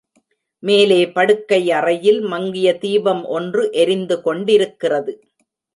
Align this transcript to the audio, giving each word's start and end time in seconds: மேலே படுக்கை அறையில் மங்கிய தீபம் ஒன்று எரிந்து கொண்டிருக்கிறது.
மேலே 0.63 0.97
படுக்கை 1.07 1.59
அறையில் 1.71 2.19
மங்கிய 2.25 2.67
தீபம் 2.77 3.23
ஒன்று 3.29 3.65
எரிந்து 3.73 4.21
கொண்டிருக்கிறது. 4.21 5.13